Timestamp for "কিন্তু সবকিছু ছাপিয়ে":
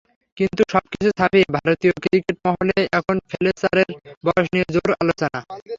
0.37-1.45